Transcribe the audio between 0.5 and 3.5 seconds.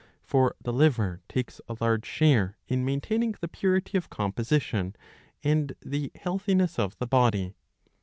the liver takes a large share in maintaining the